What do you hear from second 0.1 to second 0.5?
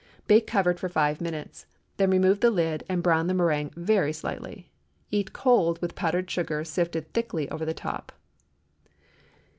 Bake,